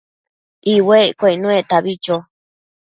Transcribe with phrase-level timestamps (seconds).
[0.73, 2.15] iuecquio icnuectabi cho